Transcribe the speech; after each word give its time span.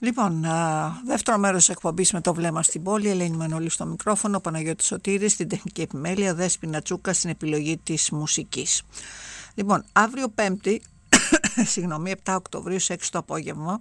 Λοιπόν, 0.00 0.44
δεύτερο 1.06 1.38
μέρος 1.38 1.58
της 1.58 1.68
εκπομπής 1.68 2.12
με 2.12 2.20
το 2.20 2.34
βλέμμα 2.34 2.62
στην 2.62 2.82
πόλη, 2.82 3.08
Ελένη 3.08 3.36
Μανώλη 3.36 3.70
στο 3.70 3.86
μικρόφωνο, 3.86 4.40
Παναγιώτης 4.40 4.86
Σωτήρης 4.86 5.32
στην 5.32 5.48
τεχνική 5.48 5.80
επιμέλεια, 5.80 6.34
Δέσποινα 6.34 6.82
Τσούκα 6.82 7.12
στην 7.12 7.30
επιλογή 7.30 7.76
της 7.76 8.10
μουσικής. 8.10 8.82
Λοιπόν, 9.54 9.84
αύριο 9.92 10.28
Πέμπτη, 10.28 10.82
συγγνώμη, 11.72 12.12
7 12.24 12.34
Οκτωβρίου 12.36 12.78
σε 12.78 12.94
6 12.94 13.10
το 13.10 13.18
απόγευμα, 13.18 13.80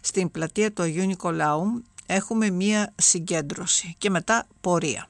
στην 0.00 0.30
πλατεία 0.30 0.72
του 0.72 0.82
Αγίου 0.82 1.06
Νικολάου 1.06 1.82
έχουμε 2.06 2.50
μία 2.50 2.92
συγκέντρωση 2.96 3.94
και 3.98 4.10
μετά 4.10 4.46
πορεία. 4.60 5.08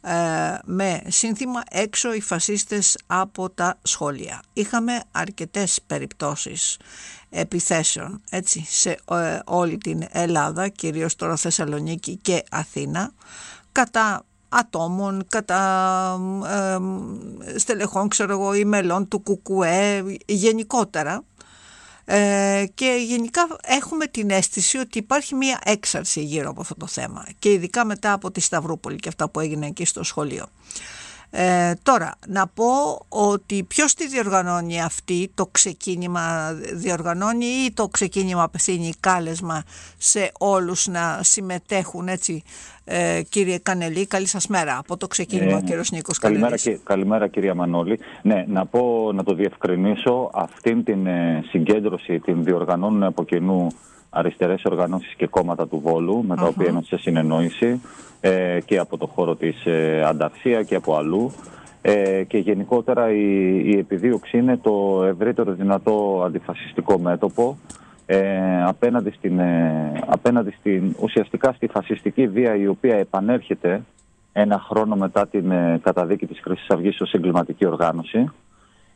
Ε, 0.00 0.58
με 0.64 1.02
σύνθημα 1.06 1.62
έξω 1.70 2.14
οι 2.14 2.20
φασίστες 2.20 2.98
από 3.06 3.50
τα 3.50 3.78
σχόλια. 3.82 4.42
Είχαμε 4.52 5.02
αρκετές 5.10 5.80
περιπτώσεις 5.86 6.76
επιθέσεων 7.30 8.20
έτσι, 8.30 8.64
σε 8.68 8.90
ε, 9.10 9.38
όλη 9.44 9.78
την 9.78 10.04
Ελλάδα, 10.10 10.68
κυρίως 10.68 11.16
τώρα 11.16 11.36
Θεσσαλονίκη 11.36 12.16
και 12.16 12.44
Αθήνα, 12.50 13.12
κατά 13.72 14.24
ατόμων, 14.48 15.24
κατά 15.28 16.20
ε, 16.46 17.58
στελεχών 17.58 18.08
ξέρω 18.08 18.32
εγώ, 18.32 18.54
ή 18.54 18.64
μελών 18.64 19.08
του 19.08 19.22
ΚΚΕ 19.22 20.04
γενικότερα 20.26 21.24
ε, 22.10 22.64
και 22.74 23.04
γενικά 23.06 23.46
έχουμε 23.62 24.06
την 24.06 24.30
αίσθηση 24.30 24.78
ότι 24.78 24.98
υπάρχει 24.98 25.34
μία 25.34 25.60
έξαρση 25.64 26.20
γύρω 26.22 26.50
από 26.50 26.60
αυτό 26.60 26.74
το 26.74 26.86
θέμα 26.86 27.26
και 27.38 27.52
ειδικά 27.52 27.84
μετά 27.84 28.12
από 28.12 28.30
τη 28.30 28.40
Σταυρούπολη 28.40 28.96
και 28.96 29.08
αυτά 29.08 29.28
που 29.28 29.40
έγιναν 29.40 29.68
εκεί 29.68 29.84
στο 29.84 30.02
σχολείο. 30.02 30.46
Ε, 31.30 31.72
τώρα, 31.82 32.14
να 32.26 32.46
πω 32.46 32.64
ότι 33.08 33.62
ποιος 33.62 33.94
τη 33.94 34.08
διοργανώνει 34.08 34.82
αυτή, 34.82 35.30
το 35.34 35.46
ξεκίνημα 35.46 36.52
διοργανώνει 36.72 37.44
ή 37.44 37.72
το 37.72 37.88
ξεκίνημα 37.88 38.42
απευθύνει 38.42 38.92
κάλεσμα 39.00 39.62
σε 39.96 40.32
όλους 40.38 40.86
να 40.86 41.20
συμμετέχουν 41.22 42.08
έτσι 42.08 42.42
ε, 42.84 43.22
κύριε 43.28 43.58
Κανελή, 43.58 44.06
καλή 44.06 44.26
σας 44.26 44.46
μέρα 44.46 44.78
από 44.78 44.96
το 44.96 45.06
ξεκίνημα 45.06 45.56
ε, 45.56 45.62
κύριος 45.64 45.90
Νίκος 45.90 46.18
καλημέρα, 46.18 46.56
καλημέρα 46.84 47.28
κυρία 47.28 47.54
Μανώλη. 47.54 47.98
Ναι, 48.22 48.44
να 48.48 48.66
πω, 48.66 49.12
να 49.14 49.22
το 49.24 49.34
διευκρινίσω, 49.34 50.30
αυτήν 50.34 50.84
την 50.84 51.06
ε, 51.06 51.44
συγκέντρωση 51.48 52.20
την 52.20 52.44
διοργανώνουν 52.44 53.02
από 53.02 53.24
κοινού 53.24 53.66
αριστερές 54.18 54.64
οργανώσεις 54.64 55.14
και 55.14 55.26
κόμματα 55.26 55.68
του 55.68 55.80
Βόλου 55.84 56.24
με 56.24 56.36
τα 56.36 56.44
οποία 56.44 56.68
είναι 56.68 56.82
σε 56.82 56.96
συνεννόηση 56.96 57.80
ε, 58.20 58.58
και 58.64 58.78
από 58.78 58.96
το 58.96 59.06
χώρο 59.06 59.34
της 59.36 59.66
ε, 59.66 60.02
Ανταρσία 60.06 60.62
και 60.62 60.74
από 60.74 60.96
αλλού. 60.96 61.32
Ε, 61.82 62.22
και 62.24 62.38
γενικότερα 62.38 63.10
η, 63.10 63.60
η 63.64 63.78
επιδίωξη 63.78 64.38
είναι 64.38 64.56
το 64.56 65.04
ευρύτερο 65.04 65.52
δυνατό 65.52 66.22
αντιφασιστικό 66.26 66.98
μέτωπο 66.98 67.58
ε, 68.06 68.62
απέναντι, 68.64 69.10
στην, 69.10 69.38
ε, 69.38 69.92
απέναντι 70.06 70.50
στην, 70.50 70.96
ουσιαστικά 71.00 71.52
στη 71.52 71.66
φασιστική 71.66 72.28
βία 72.28 72.56
η 72.56 72.66
οποία 72.66 72.96
επανέρχεται 72.96 73.82
ένα 74.32 74.58
χρόνο 74.58 74.96
μετά 74.96 75.26
την 75.26 75.50
ε, 75.50 75.80
καταδίκη 75.82 76.26
της 76.26 76.40
Χρυσής 76.40 76.68
Αυγής 76.68 77.00
ως 77.00 77.12
εγκληματική 77.12 77.66
οργάνωση. 77.66 78.30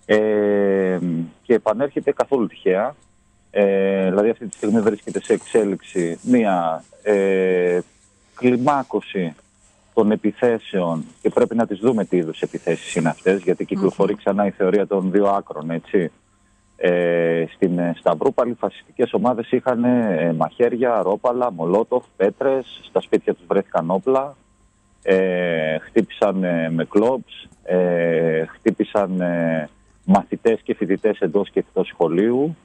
Ε, 0.07 0.99
και 1.43 1.55
επανέρχεται 1.55 2.13
καθόλου 2.13 2.47
τυχαία 2.47 2.95
ε, 3.55 4.09
δηλαδή 4.09 4.29
αυτή 4.29 4.47
τη 4.47 4.57
στιγμή 4.57 4.81
βρίσκεται 4.81 5.23
σε 5.23 5.33
εξέλιξη 5.33 6.19
μια 6.23 6.85
ε, 7.03 7.81
κλιμάκωση 8.35 9.35
των 9.95 10.11
επιθέσεων 10.11 11.05
και 11.23 11.29
πρέπει 11.29 11.55
να 11.55 11.67
τις 11.67 11.79
δούμε 11.79 12.05
τι 12.05 12.17
είδους 12.17 12.41
επιθέσεις 12.41 12.95
είναι 12.95 13.09
αυτές 13.09 13.43
γιατί 13.43 13.65
κυκλοφορεί 13.65 14.15
ξανά 14.15 14.47
η 14.47 14.51
θεωρία 14.51 14.87
των 14.87 15.11
δύο 15.11 15.27
άκρων 15.27 15.71
έτσι. 15.71 16.11
Ε, 16.77 17.45
στην 17.55 17.79
ε, 17.79 17.95
Σταυρούπαλη 17.99 18.55
φασιστικές 18.55 19.13
ομάδες 19.13 19.51
είχαν 19.51 19.85
ε, 19.85 20.33
μαχαίρια, 20.33 21.03
ρόπαλα, 21.03 21.53
μολότοφ, 21.53 22.05
πέτρες, 22.17 22.81
στα 22.85 23.01
σπίτια 23.01 23.35
τους 23.35 23.45
βρέθηκαν 23.49 23.91
όπλα, 23.91 24.37
ε, 25.03 25.79
χτύπησαν 25.79 26.37
με 26.71 26.85
κλόμπς, 26.89 27.49
ε, 27.63 28.45
χτύπησαν 28.45 29.23
μαθητές 30.05 30.61
και 30.63 30.75
φοιτητές 30.75 31.19
εντός 31.19 31.51
και 31.51 31.59
εκτός 31.59 31.87
σχολείου, 31.87 32.57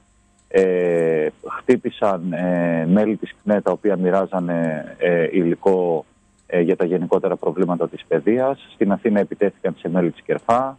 ε, 0.48 1.28
χτύπησαν 1.58 2.32
ε, 2.32 2.86
μέλη 2.86 3.16
της 3.16 3.34
ΚΝΕ 3.42 3.60
τα 3.60 3.70
οποία 3.72 3.96
μοιράζανε 3.96 4.84
ε, 4.98 5.28
υλικό 5.30 6.04
ε, 6.46 6.60
για 6.60 6.76
τα 6.76 6.84
γενικότερα 6.84 7.36
προβλήματα 7.36 7.88
της 7.88 8.04
παιδείας. 8.08 8.68
Στην 8.74 8.92
Αθήνα 8.92 9.20
επιτέθηκαν 9.20 9.74
σε 9.78 9.88
μέλη 9.88 10.10
της 10.10 10.22
ΚΕΡΦΑ. 10.22 10.78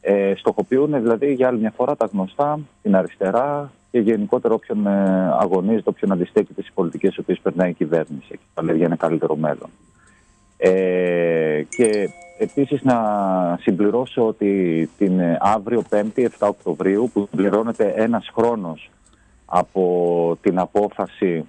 Ε, 0.00 0.32
στοχοποιούν 0.36 1.02
δηλαδή 1.02 1.32
για 1.32 1.48
άλλη 1.48 1.58
μια 1.58 1.72
φορά 1.76 1.96
τα 1.96 2.08
γνωστά, 2.12 2.60
την 2.82 2.96
αριστερά 2.96 3.72
και 3.90 3.98
γενικότερα 3.98 4.54
όποιον 4.54 4.86
ε, 4.86 5.30
αγωνίζεται, 5.40 5.90
όποιον 5.90 6.12
αντιστέκεται 6.12 6.62
στις 6.62 6.74
πολιτικές 6.74 7.18
οποίες 7.18 7.40
περνάει 7.42 7.70
η 7.70 7.74
κυβέρνηση 7.74 8.30
και 8.30 8.46
θα 8.54 8.62
λέει 8.62 8.76
για 8.76 8.86
ένα 8.86 8.96
καλύτερο 8.96 9.36
μέλλον. 9.36 9.70
Ε, 10.56 11.62
και 11.68 12.08
επίσης 12.38 12.82
να 12.82 12.96
συμπληρώσω 13.60 14.26
ότι 14.26 14.90
την 14.98 15.20
αύριο 15.38 15.82
5η 15.90 16.18
7 16.18 16.28
Οκτωβρίου 16.38 17.10
που 17.12 17.28
πληρώνεται 17.36 17.92
ένας 17.96 18.30
χρόνος 18.34 18.90
από 19.46 20.38
την 20.42 20.58
απόφαση 20.58 21.44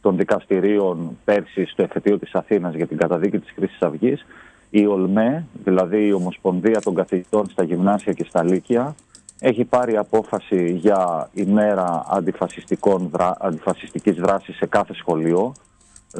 των 0.00 0.16
δικαστηρίων 0.16 1.18
πέρσι 1.24 1.64
στο 1.64 1.82
εφετείο 1.82 2.18
της 2.18 2.34
Αθήνας 2.34 2.74
για 2.74 2.86
την 2.86 2.96
καταδίκη 2.96 3.38
της 3.38 3.52
Χρήσης 3.54 3.82
Αυγής, 3.82 4.26
η 4.70 4.86
ΟΛΜΕ, 4.86 5.44
δηλαδή 5.64 6.06
η 6.06 6.12
Ομοσπονδία 6.12 6.80
των 6.80 6.94
Καθηγητών 6.94 7.48
στα 7.50 7.62
Γυμνάσια 7.62 8.12
και 8.12 8.24
στα 8.28 8.44
Λύκεια, 8.44 8.94
έχει 9.40 9.64
πάρει 9.64 9.96
απόφαση 9.96 10.72
για 10.72 11.30
ημέρα 11.32 12.04
αντιφασιστικών, 12.10 13.10
αντιφασιστικής 13.38 14.16
δράσης 14.16 14.56
σε 14.56 14.66
κάθε 14.66 14.94
σχολείο, 14.94 15.52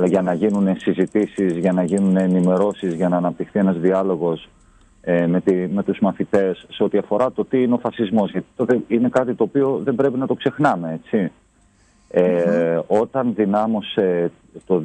για 0.04 0.22
να 0.22 0.32
γίνουν 0.32 0.76
συζητήσεις, 0.76 1.56
για 1.56 1.72
να 1.72 1.82
γίνουν 1.82 2.16
ενημερώσεις, 2.16 2.94
για 2.94 3.08
να 3.08 3.16
αναπτυχθεί 3.16 3.58
ένας 3.58 3.76
διάλογος 3.76 4.48
ε, 5.02 5.26
με, 5.26 5.40
τη, 5.40 5.52
με 5.52 5.82
τους 5.82 5.98
μαθητές 5.98 6.66
σε 6.70 6.82
ό,τι 6.82 6.98
αφορά 6.98 7.32
το 7.32 7.44
τι 7.44 7.62
είναι 7.62 7.74
ο 7.74 7.78
φασισμός. 7.78 8.30
Γιατί 8.30 8.46
τότε 8.56 8.80
είναι 8.88 9.08
κάτι 9.08 9.34
το 9.34 9.44
οποίο 9.44 9.80
δεν 9.84 9.94
πρέπει 9.94 10.18
να 10.18 10.26
το 10.26 10.34
ξεχνάμε, 10.34 11.00
έτσι. 11.02 11.32
Ε, 12.10 12.78
Όταν 12.86 13.34
δυνάμωσε 13.34 14.30
το 14.66 14.82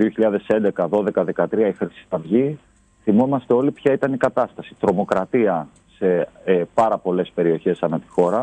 2011, 0.75 0.88
12, 0.90 1.25
13 1.36 1.68
η 1.68 1.72
Χρυσή 1.72 2.06
Αυγή, 2.09 2.59
θυμόμαστε 3.04 3.54
όλοι 3.54 3.72
ποια 3.72 3.94
ήταν 3.94 4.14
η 4.14 4.18
κατάσταση. 4.18 4.75
Τρομοκρατία 4.80 5.68
σε 5.98 6.28
ε, 6.44 6.64
πάρα 6.74 6.98
πολλές 6.98 7.31
περιοχές 7.34 7.81
ανά 7.81 8.00
τη 8.00 8.08
χώρα, 8.08 8.40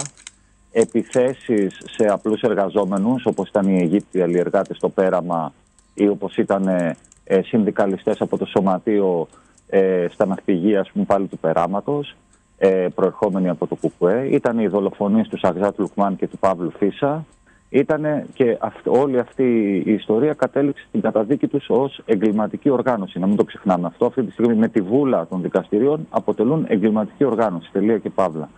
επιθέσεις 0.73 1.83
σε 1.91 2.07
απλούς 2.07 2.41
εργαζόμενους, 2.41 3.27
όπως 3.27 3.49
ήταν 3.49 3.69
οι 3.69 3.81
Αιγύπτιοι 3.81 4.23
αλλιεργάτες 4.23 4.77
στο 4.77 4.89
πέραμα 4.89 5.53
ή 5.95 6.09
όπως 6.09 6.37
ήταν 6.37 6.69
ε, 6.69 7.43
συνδικαλιστές 7.43 8.21
από 8.21 8.39
το 8.39 8.45
Σωματείο 8.45 9.29
ε, 9.75 10.07
στα 10.11 10.27
ναυπηγεία 10.27 10.81
ας 10.81 10.91
πούμε, 10.91 11.05
πάλι 11.05 11.27
του 11.27 11.39
περάματος, 11.39 12.17
ε, 12.59 12.89
προερχόμενοι 12.95 13.49
από 13.49 13.67
το 13.67 13.77
ΚΚΕ. 13.77 14.27
Ήταν 14.31 14.59
οι 14.59 14.67
δολοφονίες 14.67 15.29
του 15.29 15.39
Σαγζάτ 15.39 15.79
Λουκμάν 15.79 16.17
και 16.17 16.29
του 16.29 16.39
Παύλου 16.39 16.71
Φίσα. 16.71 17.25
Ήτανε 17.69 18.27
και 18.35 18.59
όλη 18.87 19.19
αυτή 19.19 19.83
η 19.87 19.93
ιστορία 19.93 20.33
κατέληξε 20.33 20.85
στην 20.89 21.01
καταδίκη 21.01 21.47
τους 21.47 21.67
ως 21.69 22.01
εγκληματική 22.05 22.71
οργάνωση. 22.71 23.19
Να 23.19 23.27
μην 23.27 23.37
το 23.37 23.45
ξεχνάμε 23.45 23.87
αυτό. 23.87 24.07
Αυτή 24.07 24.23
τη 24.23 24.33
στιγμή 24.33 24.55
με 24.55 24.69
τη 24.69 24.81
βούλα 24.81 25.27
των 25.27 25.43
δικαστηρίων 25.43 26.07
αποτελούν 26.11 26.65
εγκληματική 26.69 27.25
οργάνωση. 27.25 27.71
Τελεία 27.73 27.99
και 27.99 28.11
παύλα. 28.11 28.49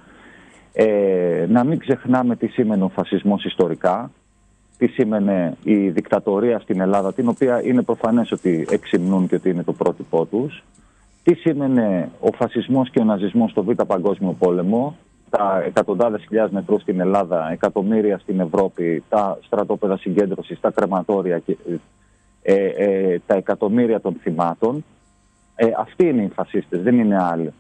Ε, 0.73 1.47
να 1.49 1.65
μην 1.65 1.79
ξεχνάμε 1.79 2.37
τι 2.37 2.47
σήμαινε 2.47 2.85
ο 2.85 2.89
φασισμός 2.89 3.45
ιστορικά, 3.45 4.11
τι 4.79 4.87
σήμαινε 4.87 5.57
η 5.63 5.89
δικτατορία 5.89 6.59
στην 6.59 6.81
Ελλάδα, 6.81 7.13
την 7.13 7.29
οποία 7.29 7.65
είναι 7.65 7.83
προφανές 7.83 8.33
ότι 8.33 8.67
εξυμνούν 8.71 9.29
και 9.29 9.35
ότι 9.35 9.51
είναι 9.51 9.63
το 9.63 9.73
πρότυπό 9.73 10.25
τους 10.25 10.65
τι 11.25 11.35
σήμαινε 11.35 12.11
ο 12.21 12.29
φασισμός 12.33 12.91
και 12.91 13.01
ο 13.01 13.05
ναζισμός 13.05 13.51
στο 13.51 13.63
Β' 13.65 13.83
Παγκόσμιο 13.83 14.33
Πόλεμο, 14.39 14.97
τα 15.31 15.63
εκατοντάδες 15.67 16.25
χιλιάδες 16.29 16.53
νεκρούς 16.53 16.83
στην 16.83 17.01
Ελλάδα, 17.01 17.51
εκατομμύρια 17.53 18.19
στην 18.19 18.41
Ευρώπη, 18.41 19.03
τα 19.09 19.39
στρατόπεδα 19.43 19.97
συγκέντρωσης, 19.97 20.61
τα 20.61 20.71
κρεματόρια, 20.71 21.39
και, 21.39 21.57
ε, 22.43 22.55
ε, 22.55 23.19
τα 23.27 23.35
εκατομμύρια 23.35 24.01
των 24.01 24.15
θυμάτων. 24.21 24.85
Ε, 25.55 25.71
αυτοί 25.79 26.09
είναι 26.09 26.23
οι 26.23 26.29
φασίστες, 26.35 26.83
δεν 26.83 26.99
είναι 26.99 27.23
άλλοι. 27.23 27.53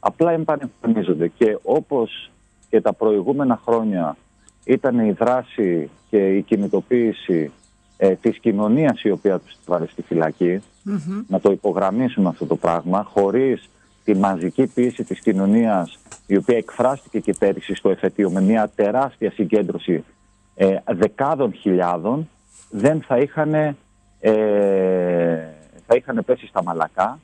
Απλά 0.00 0.32
εμφανίζονται 0.32 1.28
και 1.28 1.58
όπως 1.62 2.30
και 2.68 2.80
τα 2.80 2.92
προηγούμενα 2.92 3.60
χρόνια 3.64 4.16
ήταν 4.64 4.98
η 4.98 5.12
δράση 5.12 5.90
και 6.10 6.36
η 6.36 6.42
κινητοποίηση 6.42 7.52
ε, 7.96 8.14
της 8.14 8.38
κοινωνίας 8.38 9.02
η 9.02 9.10
οποία 9.10 9.38
τους 9.38 9.56
βάλε 9.66 9.86
στη 9.86 10.02
φυλακή, 10.02 10.62
να 11.28 11.40
το 11.40 11.50
υπογραμμίσουμε 11.50 12.28
αυτό 12.28 12.46
το 12.46 12.56
πράγμα, 12.56 13.02
χωρίς 13.02 13.68
τη 14.04 14.14
μαζική 14.14 14.66
πίεση 14.66 15.04
της 15.04 15.20
κοινωνίας 15.20 15.98
η 16.26 16.36
οποία 16.36 16.56
εκφράστηκε 16.56 17.20
και 17.20 17.34
πέρυσι 17.38 17.74
στο 17.74 17.90
εφετείο 17.90 18.30
με 18.30 18.40
μια 18.40 18.70
τεράστια 18.74 19.30
συγκέντρωση 19.30 20.04
ε, 20.54 20.76
δεκάδων 20.86 21.52
χιλιάδων, 21.52 22.28
δεν 22.70 23.02
θα 23.02 23.18
είχαν, 23.18 23.54
ε, 23.54 23.74
θα 25.86 25.94
είχαν 25.96 26.22
πέσει 26.26 26.46
στα 26.46 26.62
μαλακά, 26.62 27.18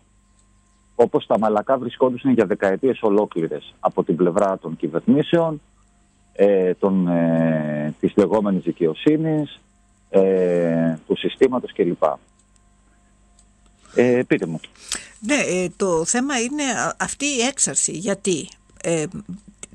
όπως 0.94 1.26
τα 1.26 1.38
μαλακά 1.38 1.78
βρισκόντουσαν 1.78 2.32
για 2.32 2.46
δεκαετίες 2.46 3.02
ολόκληρες 3.02 3.74
από 3.80 4.04
την 4.04 4.16
πλευρά 4.16 4.58
των 4.58 4.76
κυβερνήσεων, 4.76 5.60
ε, 6.32 6.74
των, 6.74 7.08
ε, 7.08 7.94
της 8.00 8.12
λεγόμενης 8.16 8.62
δικαιοσύνης, 8.62 9.60
ε, 10.10 10.94
του 11.06 11.16
συστήματος 11.16 11.72
κλπ. 11.72 12.02
Ε, 13.94 14.22
πείτε 14.26 14.46
μου. 14.46 14.60
Ναι, 15.20 15.34
ε, 15.34 15.68
το 15.76 16.04
θέμα 16.04 16.40
είναι 16.40 16.62
αυτή 16.98 17.24
η 17.24 17.40
έξαρση. 17.40 17.92
Γιατί, 17.92 18.48
ε, 18.82 19.04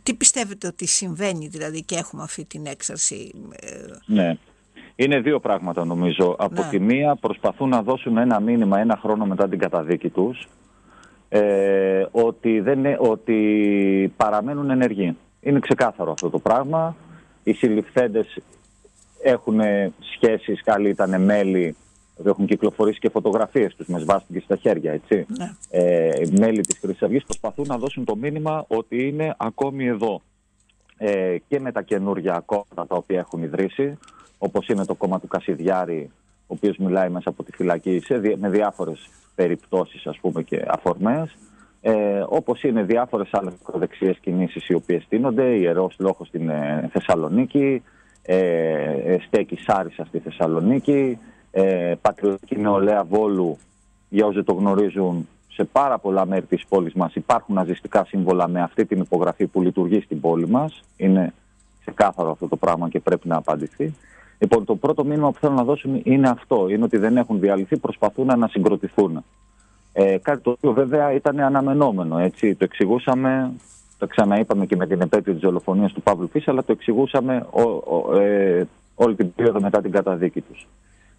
τι 0.04 0.13
πιστεύετε 0.13 0.68
ότι 0.68 0.88
συμβαίνει 0.88 1.48
δηλαδή 1.48 1.83
και 1.83 1.95
έχουμε 1.95 2.24
αυτή 2.24 2.45
την 2.45 2.65
έξαρση. 2.65 3.31
Ναι. 4.06 4.38
Είναι 4.95 5.19
δύο 5.19 5.39
πράγματα 5.39 5.86
νομίζω. 5.86 6.36
Από 6.39 6.62
ναι. 6.62 6.69
τη 6.69 6.80
μία 6.80 7.15
προσπαθούν 7.15 7.69
να 7.69 7.81
δώσουν 7.81 8.18
ένα 8.18 8.39
μήνυμα 8.39 8.80
ένα 8.80 8.98
χρόνο 9.01 9.25
μετά 9.25 9.50
την 9.50 9.60
καταδίκη 9.60 10.10
τους 10.10 10.48
ε, 11.30 12.06
ότι, 12.12 12.60
δεν, 12.60 12.80
ότι 12.98 14.13
παραμένουν 14.18 14.69
ενεργοί. 14.69 15.18
Είναι 15.42 15.60
ξεκάθαρο 15.60 16.12
αυτό 16.12 16.30
το 16.30 16.39
πράγμα. 16.39 16.95
Οι 17.44 17.54
συλληφθέντες 17.54 18.38
έχουν 19.24 19.60
σχέσεις, 20.15 20.63
καλοί 20.63 20.89
ήταν 20.89 21.21
μέλη, 21.21 21.75
έχουν 22.25 22.45
κυκλοφορήσει 22.45 23.00
και 23.00 23.10
φωτογραφίες 23.10 23.75
τους 23.75 23.88
με 23.88 24.00
σβάστηκε 24.00 24.39
στα 24.39 24.56
χέρια, 24.56 24.92
έτσι. 24.92 25.25
Ναι. 25.38 25.51
Ε, 25.69 26.12
μέλη 26.39 26.62
της 26.62 26.80
Χρυσής 26.80 27.01
Αυγής 27.01 27.24
προσπαθούν 27.24 27.65
να 27.68 27.77
δώσουν 27.77 28.06
το 28.06 28.15
μήνυμα 28.15 28.65
ότι 28.68 29.07
είναι 29.07 29.36
ακόμη 29.38 29.86
εδώ. 29.88 30.21
Ε, 30.98 31.38
και 31.48 31.60
με 31.60 31.71
τα 31.71 31.81
καινούργια 31.81 32.44
κόμματα 32.45 32.88
τα 32.88 32.95
οποία 32.95 33.19
έχουν 33.19 33.44
ιδρύσει, 33.44 33.98
όπως 34.38 34.68
είναι 34.68 34.86
το 34.86 34.95
κόμμα 34.95 35.19
του 35.19 35.27
Κασιδιάρη, 35.27 36.12
ο 36.48 36.54
οποίος 36.56 36.77
μιλάει 36.77 37.10
μέσα 37.10 37.30
από 37.30 37.44
τη 37.44 37.51
φυλακή 37.51 38.00
σε, 38.04 38.38
με 38.38 38.50
διάφορες 38.50 39.10
περιπτώσεις 39.36 40.07
ας 40.07 40.18
πούμε 40.21 40.44
και 40.44 40.65
αφορμές, 40.68 41.38
ε, 41.81 42.24
όπως 42.27 42.63
είναι 42.63 42.83
διάφορες 42.83 43.30
άλλες 43.31 43.54
ακροδεξιές 43.62 44.18
κινήσεις 44.18 44.68
οι 44.68 44.74
οποίες 44.74 45.04
στείνονται, 45.04 45.44
Ιερός 45.44 45.95
Λόγος 46.00 46.27
στην 46.27 46.50
ε, 46.50 46.89
Θεσσαλονίκη, 46.94 47.83
ε, 48.21 48.38
ε, 49.04 49.18
Στέκη 49.27 49.57
Σάρισα 49.68 50.06
στη 50.06 50.19
Θεσσαλονίκη, 50.19 51.19
ε, 51.55 51.94
Πατριωτική 52.01 52.57
Νεολαία 52.59 53.03
Βόλου, 53.03 53.57
για 54.09 54.25
όσοι 54.25 54.44
το 54.44 54.53
γνωρίζουν, 54.53 55.27
σε 55.47 55.63
πάρα 55.63 55.97
πολλά 55.97 56.25
μέρη 56.25 56.45
της 56.45 56.65
πόλης 56.69 56.94
μας 56.94 57.15
υπάρχουν 57.15 57.55
ναζιστικά 57.55 58.05
σύμβολα 58.05 58.47
με 58.47 58.61
αυτή 58.61 58.85
την 58.85 59.00
υπογραφή 59.00 59.47
που 59.47 59.61
λειτουργεί 59.61 60.01
στην 60.01 60.19
πόλη 60.19 60.47
μας. 60.47 60.83
Είναι 60.97 61.33
ξεκάθαρο 61.81 62.31
αυτό 62.31 62.47
το 62.47 62.55
πράγμα 62.55 62.89
και 62.89 63.00
πρέπει 63.00 63.27
να 63.27 63.35
απαντηθεί. 63.35 63.94
Λοιπόν, 64.39 64.65
το 64.65 64.75
πρώτο 64.75 65.03
μήνυμα 65.05 65.31
που 65.31 65.39
θέλω 65.39 65.53
να 65.53 65.63
δώσουν 65.63 66.01
είναι 66.03 66.29
αυτό. 66.29 66.67
Είναι 66.69 66.83
ότι 66.83 66.97
δεν 66.97 67.17
έχουν 67.17 67.39
διαλυθεί, 67.39 67.77
προσπαθούν 67.77 68.39
να 68.39 68.47
συγκροτηθούν. 68.47 69.23
Ε, 69.94 70.17
κάτι 70.17 70.41
το 70.41 70.51
οποίο 70.51 70.71
βέβαια 70.71 71.11
ήταν 71.11 71.39
αναμενόμενο. 71.39 72.17
Έτσι. 72.17 72.55
Το 72.55 72.63
εξηγούσαμε, 72.63 73.51
το 73.97 74.07
ξαναείπαμε 74.07 74.65
και 74.65 74.75
με 74.75 74.88
την 74.88 75.01
επέτειο 75.01 75.33
της 75.33 75.41
δολοφονίας 75.41 75.94
του 75.94 76.01
Παύλου 76.01 76.27
Φύση, 76.27 76.50
αλλά 76.50 76.63
το 76.63 76.71
εξηγούσαμε 76.71 77.45
ο, 77.51 77.61
ο, 77.61 78.17
ε, 78.17 78.67
όλη 78.95 79.15
την 79.15 79.33
περίοδο 79.33 79.61
μετά 79.61 79.81
την 79.81 79.91
καταδίκη 79.91 80.41
τους. 80.41 80.67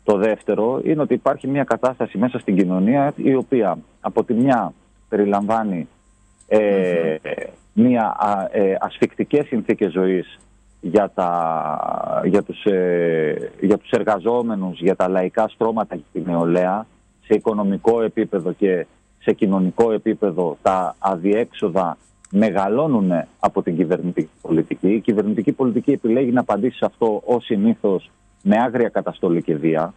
Το 0.05 0.17
δεύτερο 0.17 0.81
είναι 0.85 1.03
ότι 1.03 1.15
υπάρχει 1.15 1.49
μια 1.49 1.65
κατάσταση 1.65 2.19
μέσα 2.19 2.39
στην 2.39 2.56
κοινωνία 2.56 3.12
η 3.17 3.35
οποία 3.35 3.79
από 4.01 4.25
τη 4.25 4.35
μια 4.35 4.73
περιλαμβάνει 5.09 5.89
ε, 6.47 7.17
μια 7.73 8.17
ε, 8.51 8.75
ασφικτικές 8.81 9.47
συνθήκες 9.47 9.93
ζωής 9.93 10.39
για, 10.81 11.11
τα, 11.15 12.23
για, 12.25 12.43
τους, 12.43 12.65
ε, 12.65 13.51
για 13.61 13.79
τους 13.79 13.91
εργαζόμενους, 13.91 14.81
για 14.81 14.97
τα 14.97 15.09
λαϊκά 15.09 15.49
στρώματα 15.49 15.97
και 15.97 16.03
τη 16.12 16.21
νεολαία, 16.21 16.87
σε 17.25 17.35
οικονομικό 17.35 18.03
επίπεδο 18.03 18.53
και 18.53 18.87
σε 19.19 19.33
κοινωνικό 19.33 19.93
επίπεδο 19.93 20.56
τα 20.62 20.97
αδιέξοδα 20.99 21.97
μεγαλώνουν 22.31 23.11
από 23.39 23.62
την 23.62 23.77
κυβερνητική 23.77 24.31
πολιτική. 24.41 24.89
Η 24.89 25.01
κυβερνητική 25.01 25.53
πολιτική 25.53 25.91
επιλέγει 25.91 26.33
να 26.33 26.41
απαντήσει 26.41 26.77
σε 26.77 26.85
αυτό 26.85 27.23
ως 27.25 27.45
συνήθως 27.45 28.11
με 28.44 28.56
άγρια 28.61 28.88
καταστολή 28.88 29.43
και 29.43 29.56
βία. 29.56 29.94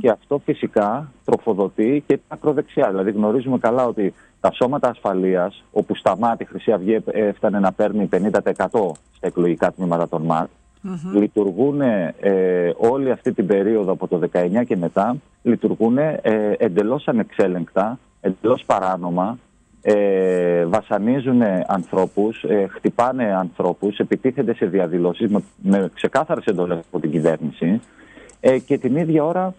Και 0.00 0.10
αυτό 0.10 0.38
φυσικά 0.44 1.12
τροφοδοτεί 1.24 2.04
και 2.06 2.14
την 2.14 2.24
ακροδεξιά. 2.28 2.88
Δηλαδή 2.88 3.10
γνωρίζουμε 3.10 3.58
καλά 3.58 3.86
ότι 3.86 4.14
τα 4.40 4.52
σώματα 4.52 4.88
ασφαλείας, 4.88 5.64
όπου 5.72 5.94
σταμάτη 5.94 6.42
η 6.42 6.46
Χρυσή 6.46 6.72
Αυγή 6.72 6.98
έφτανε 7.06 7.58
να 7.58 7.72
παίρνει 7.72 8.08
50% 8.12 8.30
στα 9.12 9.26
εκλογικά 9.26 9.72
τμήματα 9.72 10.08
των 10.08 10.22
ΜΑΤ, 10.22 10.48
λειτουργούν 11.14 11.80
ε, 11.80 12.12
όλη 12.76 13.10
αυτή 13.10 13.32
την 13.32 13.46
περίοδο 13.46 13.92
από 13.92 14.08
το 14.08 14.20
19 14.32 14.64
και 14.66 14.76
μετά, 14.76 15.16
λειτουργούν 15.42 15.98
ε, 15.98 16.20
εντελώς 16.58 17.08
ανεξέλεγκτα, 17.08 17.98
εντελώς 18.20 18.64
παράνομα, 18.64 19.38
ε, 19.88 20.64
βασανίζουν 20.64 21.42
ανθρώπους, 21.66 22.42
ε, 22.42 22.66
χτυπάνε 22.70 23.34
ανθρώπους, 23.36 23.98
επιτίθενται 23.98 24.54
σε 24.54 24.66
διαδηλώσεις 24.66 25.30
με, 25.30 25.42
με 25.62 25.90
ξεκάθαρες 25.94 26.44
εντολές 26.44 26.78
από 26.78 27.00
την 27.00 27.10
κυβέρνηση 27.10 27.80
ε, 28.40 28.58
και 28.58 28.78
την 28.78 28.96
ίδια 28.96 29.24
ώρα 29.24 29.54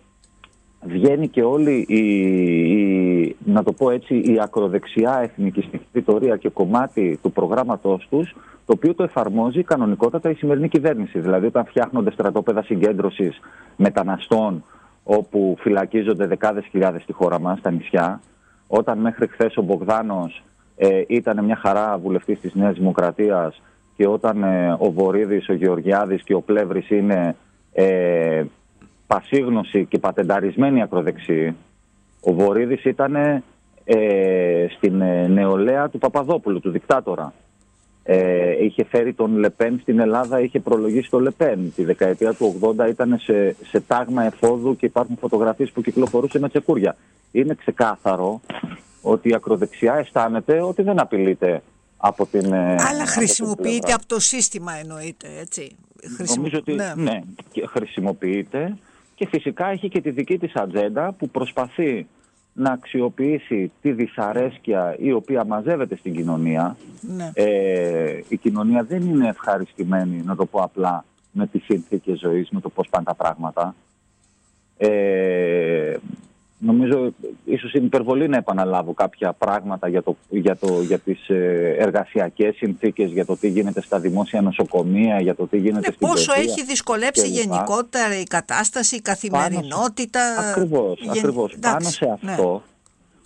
βγαίνει 0.81 1.27
και 1.27 1.43
όλη 1.43 1.85
η, 1.87 2.01
η, 2.71 3.35
να 3.45 3.63
το 3.63 3.73
πω 3.73 3.89
έτσι, 3.89 4.15
η 4.15 4.39
ακροδεξιά 4.41 5.19
εθνικιστική 5.21 5.85
ρητορία 5.93 6.37
και 6.37 6.49
κομμάτι 6.49 7.19
του 7.21 7.31
προγράμματός 7.31 8.07
τους, 8.09 8.35
το 8.65 8.73
οποίο 8.73 8.93
το 8.93 9.03
εφαρμόζει 9.03 9.63
κανονικότατα 9.63 10.29
η 10.29 10.33
σημερινή 10.33 10.69
κυβέρνηση. 10.69 11.19
Δηλαδή 11.19 11.45
όταν 11.45 11.65
φτιάχνονται 11.65 12.11
στρατόπεδα 12.11 12.63
συγκέντρωσης 12.63 13.39
μεταναστών, 13.75 14.63
όπου 15.03 15.55
φυλακίζονται 15.59 16.25
δεκάδες 16.27 16.65
χιλιάδες 16.65 17.01
στη 17.01 17.13
χώρα 17.13 17.39
μας, 17.39 17.59
στα 17.59 17.71
νησιά, 17.71 18.21
όταν 18.67 18.97
μέχρι 18.97 19.27
χθες 19.27 19.57
ο 19.57 19.61
Μπογδάνος 19.61 20.43
ε, 20.75 21.03
ήταν 21.07 21.45
μια 21.45 21.55
χαρά 21.55 21.97
βουλευτής 21.97 22.39
της 22.39 22.53
Νέας 22.55 22.77
Δημοκρατίας 22.77 23.61
και 23.95 24.07
όταν 24.07 24.43
ε, 24.43 24.75
ο 24.79 24.91
Βορύδης, 24.91 25.49
ο 25.49 25.53
Γεωργιάδης 25.53 26.23
και 26.23 26.33
ο 26.33 26.41
Πλεύρης 26.41 26.89
είναι 26.89 27.35
ε, 27.73 28.43
πασίγνωση 29.07 29.85
και 29.85 29.97
πατενταρισμένη 29.97 30.81
ακροδεξή. 30.81 31.55
Ο 32.21 32.33
Βορύδης 32.33 32.85
ήταν 32.85 33.15
ε, 33.83 34.67
στην 34.77 35.01
ε, 35.01 35.27
νεολαία 35.27 35.89
του 35.89 35.97
Παπαδόπουλου, 35.97 36.59
του 36.59 36.69
δικτάτορα. 36.69 37.33
Ε, 38.09 38.63
είχε 38.63 38.85
φέρει 38.85 39.13
τον 39.13 39.37
Λεπέν 39.37 39.79
στην 39.81 39.99
Ελλάδα, 39.99 40.39
είχε 40.39 40.59
προλογίσει 40.59 41.09
τον 41.09 41.21
Λεπέν. 41.21 41.73
Τη 41.75 41.83
δεκαετία 41.83 42.33
του 42.33 42.59
80 42.77 42.89
ήταν 42.89 43.17
σε, 43.19 43.55
σε 43.63 43.79
τάγμα 43.79 44.23
εφόδου 44.23 44.75
και 44.75 44.85
υπάρχουν 44.85 45.17
φωτογραφίες 45.19 45.71
που 45.71 45.81
κυκλοφορούσε 45.81 46.39
με 46.39 46.49
τσεκούρια. 46.49 46.95
Είναι 47.31 47.53
ξεκάθαρο 47.53 48.41
ότι 49.01 49.29
η 49.29 49.33
ακροδεξιά 49.33 49.93
αισθάνεται 49.93 50.61
ότι 50.61 50.83
δεν 50.83 50.99
απειλείται 50.99 51.61
από 51.97 52.25
την... 52.25 52.53
Ε, 52.53 52.75
Αλλά 52.89 53.05
χρησιμοποιείται 53.05 53.93
από 53.93 54.05
το 54.05 54.19
σύστημα 54.19 54.73
εννοείται, 54.73 55.27
έτσι. 55.39 55.75
Νομίζω 56.35 56.57
ότι 56.57 56.73
ναι, 56.73 56.93
ναι 56.95 57.19
χρησιμοποιείται 57.67 58.77
και 59.15 59.27
φυσικά 59.27 59.67
έχει 59.67 59.89
και 59.89 60.01
τη 60.01 60.09
δική 60.09 60.37
της 60.37 60.55
ατζέντα 60.55 61.11
που 61.11 61.29
προσπαθεί 61.29 62.07
να 62.53 62.71
αξιοποιήσει 62.71 63.71
τη 63.81 63.91
δυσαρέσκεια 63.91 64.95
η 64.99 65.11
οποία 65.11 65.45
μαζεύεται 65.45 65.95
στην 65.95 66.13
κοινωνία. 66.13 66.77
Ναι. 67.01 67.31
Ε, 67.33 68.19
η 68.27 68.37
κοινωνία 68.37 68.83
δεν 68.83 69.01
είναι 69.01 69.27
ευχαριστημένη, 69.27 70.21
να 70.25 70.35
το 70.35 70.45
πω 70.45 70.59
απλά, 70.59 71.05
με 71.31 71.47
τις 71.47 71.63
συνθήκες 71.63 72.19
ζωής, 72.19 72.49
με 72.49 72.59
το 72.59 72.69
πώς 72.69 72.87
πάνε 72.89 73.05
τα 73.05 73.15
πράγματα. 73.15 73.75
Ε, 74.77 75.97
Νομίζω 76.59 77.13
ίσως 77.45 77.73
είναι 77.73 77.85
υπερβολή 77.85 78.27
να 78.27 78.37
επαναλάβω 78.37 78.93
κάποια 78.93 79.33
πράγματα 79.33 79.87
για, 79.87 80.03
το, 80.03 80.15
για, 80.29 80.57
το, 80.57 80.81
για 80.81 80.99
τις 80.99 81.29
ε, 81.29 81.75
εργασιακές 81.77 82.55
συνθήκες, 82.55 83.11
για 83.11 83.25
το 83.25 83.37
τι 83.37 83.47
γίνεται 83.47 83.81
στα 83.81 83.99
δημόσια 83.99 84.41
νοσοκομεία, 84.41 85.21
για 85.21 85.35
το 85.35 85.47
τι 85.47 85.57
γίνεται 85.57 85.87
ναι, 85.87 85.93
στην 85.93 86.07
Πόσο 86.07 86.33
έχει 86.33 86.63
δυσκολέψει 86.63 87.27
γενικότερα 87.27 88.19
η 88.19 88.23
κατάσταση, 88.23 88.95
η 88.95 89.01
καθημερινότητα. 89.01 90.21
Ακριβώς, 90.49 91.01
ακριβώς. 91.09 91.55
Πάνω 91.61 91.89
σε 91.89 92.05
ναι. 92.05 92.31
αυτό 92.31 92.63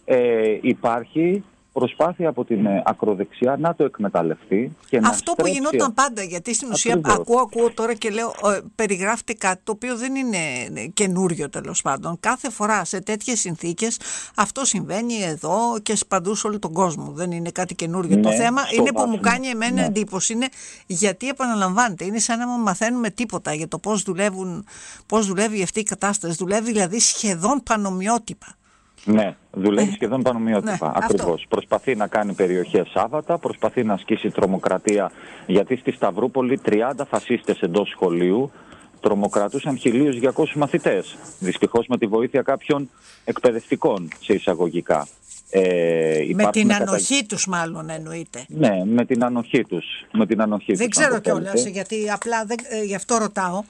ε, 0.05 0.57
υπάρχει 0.61 1.43
προσπάθεια 1.73 2.29
από 2.29 2.45
την 2.45 2.65
ε, 2.65 2.81
ακροδεξιά 2.85 3.57
να 3.59 3.75
το 3.75 3.83
εκμεταλλευτεί 3.83 4.75
και 4.89 4.99
να 4.99 5.09
Αυτό 5.09 5.33
που 5.37 5.47
γινόταν 5.47 5.93
πάντα, 5.93 6.23
γιατί 6.23 6.53
στην 6.53 6.71
ουσία 6.71 6.99
ακούω, 7.03 7.39
ακούω 7.39 7.73
τώρα 7.73 7.93
και 7.93 8.09
λέω 8.09 8.27
ε, 8.27 8.59
περιγράφεται 8.75 9.33
κάτι 9.33 9.61
το 9.63 9.71
οποίο 9.71 9.97
δεν 9.97 10.15
είναι 10.15 10.37
ε, 10.73 10.87
καινούριο 10.87 11.49
τέλος 11.49 11.81
πάντων. 11.81 12.17
Κάθε 12.19 12.49
φορά 12.49 12.85
σε 12.85 13.01
τέτοιες 13.01 13.39
συνθήκες 13.39 13.99
αυτό 14.35 14.65
συμβαίνει 14.65 15.23
εδώ 15.23 15.79
και 15.83 15.97
παντού 16.07 16.35
σε 16.35 16.47
όλο 16.47 16.59
τον 16.59 16.73
κόσμο. 16.73 17.11
Δεν 17.11 17.31
είναι 17.31 17.51
κάτι 17.51 17.75
καινούριο. 17.75 18.19
το 18.19 18.29
ναι, 18.29 18.35
θέμα 18.35 18.61
είναι 18.77 18.91
που 18.91 19.05
μου 19.05 19.19
κάνει 19.19 19.47
εμένα 19.47 19.73
ναι. 19.73 19.85
εντύπωση 19.85 20.33
είναι 20.33 20.47
γιατί 20.85 21.27
επαναλαμβάνεται. 21.27 22.05
Είναι 22.05 22.19
σαν 22.19 22.39
να 22.39 22.47
μην 22.47 22.61
μαθαίνουμε 22.61 23.09
τίποτα 23.09 23.53
για 23.53 23.67
το 23.67 23.79
πώς, 23.79 24.03
δουλεύουν, 24.03 24.65
πώς 25.05 25.27
δουλεύει 25.27 25.63
αυτή 25.63 25.79
η 25.79 25.83
κατάσταση. 25.83 26.35
Δουλεύει 26.37 26.71
δηλαδή 26.71 26.99
σχεδόν 26.99 27.63
πανομοιότυπα. 27.63 28.55
Ναι, 29.05 29.35
δουλεύει 29.51 29.89
ε, 29.89 29.93
σχεδόν 29.93 30.21
πανομοιότυπα. 30.21 30.87
Ναι, 30.87 30.93
Ακριβώς. 30.95 31.45
Προσπαθεί 31.49 31.95
να 31.95 32.07
κάνει 32.07 32.33
περιοχές 32.33 32.89
Σάββατα, 32.89 33.37
προσπαθεί 33.37 33.83
να 33.83 33.93
ασκήσει 33.93 34.29
τρομοκρατία. 34.29 35.11
Γιατί 35.47 35.75
στη 35.75 35.91
Σταυρούπολη 35.91 36.59
30 36.65 36.91
φασίστες 37.07 37.59
εντός 37.59 37.89
σχολείου 37.89 38.51
τρομοκρατούσαν 38.99 39.79
1.200 39.83 40.53
μαθητές. 40.55 41.17
Δυστυχώς 41.39 41.87
με 41.87 41.97
τη 41.97 42.05
βοήθεια 42.05 42.41
κάποιων 42.41 42.89
εκπαιδευτικών 43.25 44.07
σε 44.19 44.33
εισαγωγικά. 44.33 45.07
Ε, 45.53 46.23
με 46.33 46.49
την 46.51 46.73
ανοχή 46.73 47.25
τους 47.25 47.47
μάλλον 47.47 47.89
εννοείται. 47.89 48.45
Ναι, 48.47 48.85
με 48.85 49.05
την 49.05 49.23
ανοχή 49.23 49.63
τους. 49.63 49.85
Με 50.11 50.25
την 50.25 50.41
ανοχή 50.41 50.73
δεν 50.73 50.89
ξέρω 50.89 51.19
κιόλας 51.19 51.65
γιατί 51.65 52.09
απλά 52.09 52.45
δεν, 52.45 52.57
ε, 52.69 52.83
γι' 52.83 52.95
αυτό 52.95 53.17
ρωτάω. 53.17 53.63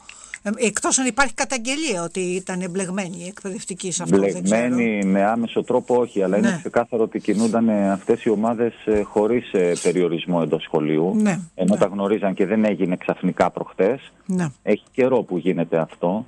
Ε, 0.44 0.50
εκτός 0.58 1.00
αν 1.00 1.06
υπάρχει 1.06 1.34
καταγγελία 1.34 2.04
ότι 2.04 2.20
ήταν 2.20 2.62
εμπλεγμένοι 2.62 3.18
οι 3.18 3.28
εκπαιδευτικοί 3.28 3.92
σε 3.92 4.04
αυτό. 4.04 4.18
Μπλεγμένοι 4.18 5.06
με 5.06 5.24
άμεσο 5.24 5.64
τρόπο 5.64 5.96
όχι, 5.96 6.24
αλλά 6.24 6.38
ναι. 6.38 6.48
είναι 6.48 6.58
ξεκάθαρο 6.58 7.04
ότι 7.04 7.20
κινούνταν 7.20 7.70
αυτές 7.70 8.24
οι 8.24 8.30
ομάδες 8.30 8.74
χωρίς 9.04 9.52
περιορισμό 9.84 10.40
εντός 10.44 10.64
σχολείου. 10.64 11.16
Ναι. 11.16 11.40
Ενώ 11.56 11.74
ναι. 11.74 11.80
τα 11.80 11.86
γνωρίζαν 11.86 12.34
και 12.34 12.46
δεν 12.46 12.66
έγινε 12.66 12.96
ξαφνικά 12.96 13.50
προχτές. 13.50 14.12
Ναι. 14.26 14.48
Έχει 14.64 14.84
καιρό 14.92 15.22
που 15.24 15.38
γίνεται 15.38 15.78
αυτό 15.78 16.26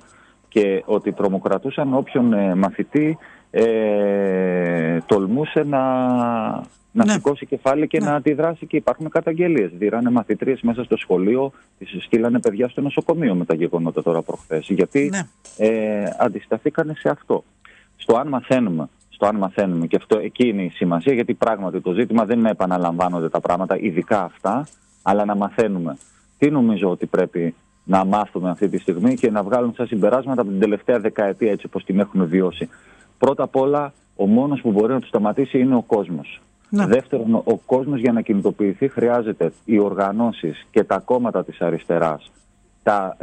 και 0.48 0.82
ότι 0.86 1.12
τρομοκρατούσαν 1.12 1.94
όποιον 1.94 2.58
μαθητή 2.58 3.18
ε, 3.56 5.00
τολμούσε 5.06 5.62
να, 5.62 5.80
να 6.92 7.04
ναι. 7.04 7.12
σηκώσει 7.12 7.46
κεφάλι 7.46 7.86
και 7.86 8.00
ναι. 8.00 8.06
να 8.06 8.14
αντιδράσει 8.14 8.66
και 8.66 8.76
υπάρχουν 8.76 9.08
καταγγελίες. 9.08 9.70
Δίρανε 9.78 10.10
μαθητρίες 10.10 10.60
μέσα 10.60 10.84
στο 10.84 10.96
σχολείο, 10.96 11.52
τις 11.78 12.04
στείλανε 12.04 12.40
παιδιά 12.40 12.68
στο 12.68 12.80
νοσοκομείο 12.80 13.34
με 13.34 13.44
τα 13.44 13.54
γεγονότα 13.54 14.02
τώρα 14.02 14.22
προχθές, 14.22 14.66
γιατί 14.68 15.10
ναι. 15.12 15.26
ε, 15.66 16.04
αντισταθήκανε 16.18 16.94
σε 16.94 17.08
αυτό. 17.08 17.44
Στο 17.96 18.16
αν 18.16 18.28
μαθαίνουμε, 18.28 18.88
στο 19.08 19.26
αν 19.26 19.36
μαθαίνουμε 19.36 19.86
και 19.86 19.96
αυτό 19.96 20.18
εκεί 20.18 20.48
είναι 20.48 20.62
η 20.62 20.68
σημασία, 20.68 21.12
γιατί 21.12 21.34
πράγματι 21.34 21.80
το 21.80 21.92
ζήτημα 21.92 22.24
δεν 22.24 22.34
είναι 22.34 22.44
να 22.44 22.50
επαναλαμβάνονται 22.50 23.28
τα 23.28 23.40
πράγματα, 23.40 23.78
ειδικά 23.78 24.24
αυτά, 24.24 24.66
αλλά 25.02 25.24
να 25.24 25.36
μαθαίνουμε. 25.36 25.96
Τι 26.38 26.50
νομίζω 26.50 26.90
ότι 26.90 27.06
πρέπει 27.06 27.54
να 27.84 28.04
μάθουμε 28.04 28.50
αυτή 28.50 28.68
τη 28.68 28.78
στιγμή 28.78 29.14
και 29.14 29.30
να 29.30 29.42
βγάλουμε 29.42 29.72
σαν 29.76 29.86
συμπεράσματα 29.86 30.40
από 30.40 30.50
την 30.50 30.60
τελευταία 30.60 30.98
δεκαετία 30.98 31.50
έτσι 31.50 31.66
όπως 31.66 31.84
την 31.84 32.00
έχουμε 32.00 32.24
βιώσει. 32.24 32.68
Πρώτα 33.18 33.42
απ' 33.42 33.56
όλα, 33.56 33.92
ο 34.16 34.26
μόνος 34.26 34.60
που 34.60 34.70
μπορεί 34.70 34.92
να 34.92 35.00
του 35.00 35.06
σταματήσει 35.06 35.58
είναι 35.58 35.74
ο 35.74 35.82
κόσμος. 35.82 36.40
Ναι. 36.68 36.86
Δεύτερον, 36.86 37.34
ο 37.34 37.56
κόσμος 37.66 38.00
για 38.00 38.12
να 38.12 38.20
κινητοποιηθεί 38.20 38.88
χρειάζεται 38.88 39.52
οι 39.64 39.78
οργανώσεις 39.78 40.66
και 40.70 40.84
τα 40.84 40.98
κόμματα 40.98 41.44
της 41.44 41.60
αριστεράς, 41.60 42.30
τα, 42.82 43.16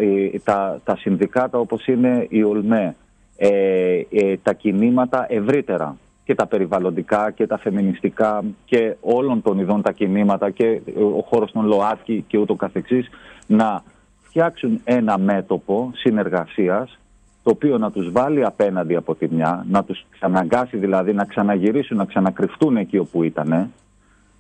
τα, 0.44 0.80
τα 0.84 0.96
συνδικάτα 0.96 1.60
όπως 1.60 1.88
είναι 1.88 2.26
η 2.30 2.44
ΟΛΜΕ, 2.44 2.96
ε, 3.38 4.02
ε, 4.10 4.38
τα 4.38 4.54
κινήματα 4.54 5.26
ευρύτερα 5.30 5.98
και 6.24 6.36
τα 6.36 6.48
περιβαλλοντικά 6.48 7.32
και 7.32 7.48
τα 7.48 7.58
φεμινιστικά 7.58 8.44
και 8.66 8.96
όλων 9.02 9.42
των 9.42 9.60
ειδών 9.60 9.82
τα 9.82 9.92
κινήματα 9.92 10.50
και 10.50 10.82
ο 11.18 11.22
χώρος 11.22 11.52
των 11.52 11.66
ΛΟΑΤΚΙ 11.66 12.26
και 12.28 12.38
ούτω 12.38 12.56
καθεξής 12.56 13.10
να 13.48 13.84
φτιάξουν 14.22 14.82
ένα 14.84 15.18
μέτωπο 15.18 15.92
συνεργασίας 15.94 17.00
το 17.44 17.50
οποίο 17.50 17.78
να 17.78 17.92
τους 17.92 18.12
βάλει 18.12 18.46
απέναντι 18.46 18.96
από 18.96 19.16
τη 19.16 19.28
μια, 19.34 19.66
να 19.70 19.84
τους 19.84 20.06
ξαναγκάσει 20.10 20.78
δηλαδή 20.78 21.14
να 21.14 21.26
ξαναγυρίσουν, 21.26 21.98
να 21.98 22.06
ξανακρυφτούν 22.06 22.78
εκεί 22.78 22.98
όπου 22.98 23.24
ήταν. 23.24 23.72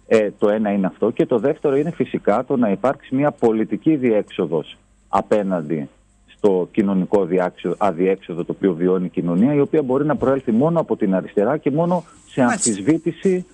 Ε, 0.07 0.31
το 0.39 0.49
ένα 0.49 0.71
είναι 0.71 0.87
αυτό 0.87 1.09
και 1.09 1.25
το 1.25 1.39
δεύτερο 1.39 1.75
είναι 1.75 1.91
φυσικά 1.91 2.45
το 2.45 2.57
να 2.57 2.69
υπάρξει 2.69 3.15
μια 3.15 3.31
πολιτική 3.31 3.95
διέξοδος 3.95 4.77
απέναντι 5.07 5.89
στο 6.27 6.67
κοινωνικό 6.71 7.27
αδιέξοδο 7.77 8.43
το 8.43 8.53
οποίο 8.57 8.73
βιώνει 8.73 9.05
η 9.05 9.09
κοινωνία 9.09 9.53
η 9.53 9.59
οποία 9.59 9.81
μπορεί 9.81 10.05
να 10.05 10.15
προέλθει 10.15 10.51
μόνο 10.51 10.79
από 10.79 10.95
την 10.95 11.15
αριστερά 11.15 11.57
και 11.57 11.71
μόνο 11.71 12.03
σε 12.27 12.41
αμφισβήτηση 12.41 13.45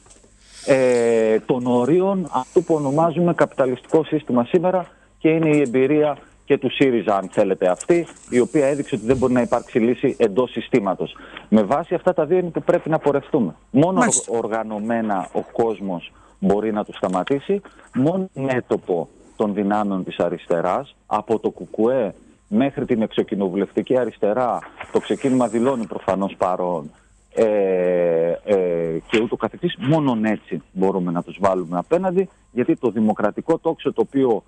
ε, 0.66 1.40
των 1.40 1.66
ορίων 1.66 2.28
αυτού 2.32 2.64
που 2.64 2.76
ονομάζουμε 2.76 3.34
καπιταλιστικό 3.34 4.04
σύστημα 4.04 4.46
σήμερα 4.46 4.88
και 5.18 5.30
είναι 5.30 5.50
η 5.50 5.62
εμπειρία 5.62 6.18
και 6.48 6.58
του 6.58 6.72
ΣΥΡΙΖΑ, 6.72 7.16
αν 7.16 7.30
θέλετε 7.32 7.68
αυτή, 7.68 8.08
η 8.30 8.40
οποία 8.40 8.68
έδειξε 8.68 8.96
ότι 8.96 9.06
δεν 9.06 9.18
μπορεί 9.18 9.34
να 9.34 9.42
υπάρξει 9.42 9.80
λύση 9.80 10.16
εντός 10.20 10.52
συστήματος. 10.52 11.16
Με 11.50 11.64
βάση 11.64 11.94
αυτά 11.94 12.14
τα 12.14 12.26
δύο 12.26 12.38
είναι 12.38 12.50
που 12.50 12.62
πρέπει 12.62 12.90
να 12.90 13.00
πορευτούμε. 13.00 13.56
Μόνο 13.72 14.02
οργανωμένα 14.28 15.30
ο 15.34 15.42
κόσμος 15.52 16.12
μπορεί 16.40 16.74
να 16.74 16.84
του 16.84 16.94
σταματήσει, 16.94 17.62
μόνο 17.94 18.30
μέτωπο 18.34 19.10
των 19.36 19.54
δυνάμεων 19.54 20.04
της 20.04 20.18
αριστεράς, 20.20 20.96
από 21.06 21.40
το 21.40 21.52
ΚΚΕ 21.52 22.14
μέχρι 22.48 22.86
την 22.86 23.02
εξοκοινοβουλευτική 23.02 23.98
αριστερά, 23.98 24.60
το 24.92 25.00
ξεκίνημα 25.00 25.48
δηλώνει 25.48 25.86
προφανώς 25.86 26.36
παρόν, 26.38 26.92
ε, 27.34 28.32
ε, 28.44 29.00
και 29.10 29.20
ούτω 29.22 29.36
καθεξής, 29.36 29.76
μόνον 29.78 30.26
έτσι 30.26 30.62
μπορούμε 30.72 31.12
να 31.12 31.24
τους 31.24 31.38
βάλουμε 31.40 31.78
απέναντι, 31.78 32.30
γιατί 32.52 32.76
το 32.76 32.90
δημοκρατικό 32.90 33.58
τόξο 33.58 33.94
το 33.94 34.02
οποίο 34.08 34.44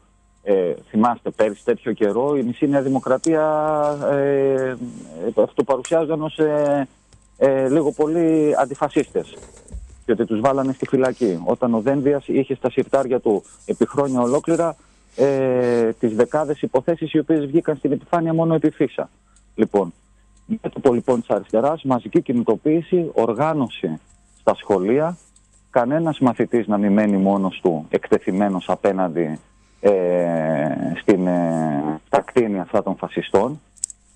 ε, 0.50 0.74
θυμάστε 0.90 1.30
πέρυσι 1.30 1.64
τέτοιο 1.64 1.94
καιρό 1.94 2.36
η 2.38 2.44
μισή 2.44 2.68
Νέα 2.68 2.82
Δημοκρατία 2.82 3.44
ε, 4.12 4.76
αυτοπαρουσιάζαν 5.36 6.22
ως 6.22 6.38
ε, 6.38 6.88
ε, 7.38 7.70
λίγο 7.70 7.92
πολύ 7.92 8.54
αντιφασίστες 8.58 9.38
και 10.06 10.12
ότι 10.12 10.26
τους 10.26 10.40
βάλανε 10.40 10.74
στη 10.74 10.88
φυλακή. 10.88 11.42
Όταν 11.46 11.74
ο 11.74 11.80
Δένδιας 11.80 12.28
είχε 12.28 12.56
στα 12.56 12.70
συρτάρια 12.70 13.20
του 13.20 13.44
επί 13.66 13.88
χρόνια 13.88 14.22
ολόκληρα 14.22 14.76
ε, 15.16 15.92
τις 16.00 16.16
δεκάδες 16.16 16.62
υποθέσεις 16.62 17.14
οι 17.14 17.20
οποίες 17.20 17.46
βγήκαν 17.46 17.76
στην 17.76 17.92
επιφάνεια 17.92 18.34
μόνο 18.34 18.54
επί 18.54 18.70
φύσα. 18.70 19.10
Λοιπόν, 19.56 19.94
μέτωπο 20.46 20.94
λοιπόν 20.94 21.20
της 21.20 21.30
αριστεράς, 21.30 21.84
μαζική 21.84 22.22
κινητοποίηση, 22.22 23.12
οργάνωση 23.14 24.00
στα 24.40 24.56
σχολεία, 24.56 25.18
κανένας 25.70 26.20
μαθητής 26.20 26.68
να 26.68 26.78
μην 26.78 26.92
μένει 26.92 27.18
μόνος 27.18 27.60
του 27.64 27.86
εκτεθειμένος 27.90 28.70
απέναντι 28.70 29.40
ε, 29.80 29.92
στην, 31.02 31.28
ε, 31.28 32.00
στα 32.06 32.22
κτίνια 32.22 32.62
αυτά 32.62 32.84
των 32.84 32.96
φασιστών. 32.96 33.60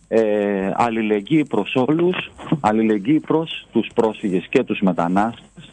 Ε, 0.08 0.72
αλληλεγγύη 0.74 1.46
προς 1.46 1.76
όλους, 1.76 2.32
αλληλεγγύη 2.60 3.20
προς 3.20 3.68
τους 3.72 3.88
πρόσφυγες 3.94 4.48
και 4.50 4.64
τους 4.64 4.82
μετανάστες 4.82 5.73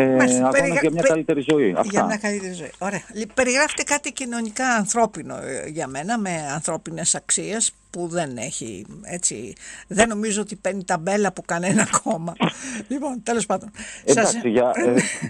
ε, 0.00 0.14
ακόμα 0.14 0.48
περιγρα... 0.48 0.80
για 0.80 0.90
μια 0.90 1.02
καλύτερη 1.02 1.44
ζωή. 1.50 1.70
Αυτά. 1.70 1.88
Για 1.90 2.04
μια 2.04 2.16
καλύτερη 2.16 2.52
ζωή. 2.52 2.70
Ωραία. 2.78 3.02
Περιγράφετε 3.34 3.82
κάτι 3.82 4.12
κοινωνικά 4.12 4.66
ανθρώπινο 4.66 5.36
ε, 5.36 5.68
για 5.68 5.86
μένα, 5.86 6.18
με 6.18 6.30
ανθρώπινες 6.54 7.14
αξίες 7.14 7.72
που 7.90 8.06
δεν 8.06 8.36
έχει 8.36 8.86
έτσι. 9.02 9.52
Δεν 9.86 10.08
νομίζω 10.08 10.40
ότι 10.40 10.56
παίρνει 10.56 10.84
ταμπέλα 10.84 11.28
από 11.28 11.42
κανένα 11.46 11.88
κόμμα. 12.02 12.32
λοιπόν, 12.88 13.22
τέλος 13.22 13.46
πάντων. 13.46 13.70
Εντάξει, 14.04 14.32
Σας... 14.32 14.44
για, 14.44 14.72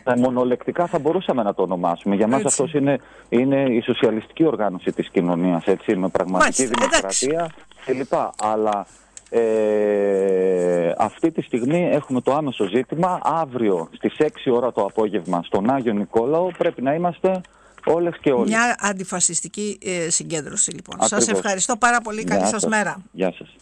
ε, 0.05 0.15
μονολεκτικά 0.17 0.87
θα 0.87 0.99
μπορούσαμε 0.99 1.43
να 1.43 1.55
το 1.55 1.63
ονομάσουμε. 1.63 2.15
Για 2.15 2.27
μας 2.27 2.45
αυτός 2.45 2.73
είναι, 2.73 3.01
είναι 3.29 3.63
η 3.63 3.81
σοσιαλιστική 3.81 4.45
οργάνωση 4.45 4.93
της 4.93 5.09
κοινωνίας, 5.11 5.65
έτσι, 5.65 5.97
με 5.97 6.09
πραγματική 6.09 6.63
Μάλιστα, 6.63 6.79
δημοκρατία 6.79 7.51
κλπ. 7.85 8.13
Αλλά 8.43 8.87
ε, 9.31 10.93
αυτή 10.99 11.31
τη 11.33 11.43
στιγμή 11.43 11.89
έχουμε 11.93 12.21
το 12.21 12.35
άμεσο 12.35 12.65
ζήτημα. 12.65 13.21
Αύριο 13.23 13.89
στις 13.93 14.15
6 14.19 14.27
ώρα 14.53 14.73
το 14.73 14.85
απόγευμα 14.85 15.43
στον 15.45 15.71
Άγιο 15.71 15.93
Νικόλαο 15.93 16.51
πρέπει 16.59 16.83
να 16.83 16.95
είμαστε 16.95 17.41
όλες 17.85 18.19
και 18.21 18.33
όλοι. 18.33 18.49
Μια 18.49 18.77
αντιφασιστική 18.81 19.79
ε, 19.83 20.11
συγκέντρωση 20.11 20.71
λοιπόν. 20.71 20.97
Ακριβώς. 21.01 21.25
Σας 21.25 21.35
ευχαριστώ 21.37 21.77
πάρα 21.77 22.01
πολύ. 22.01 22.25
Καλή 22.25 22.47
σας 22.47 22.67
μέρα. 22.67 23.03
Γεια 23.13 23.33
σας. 23.39 23.57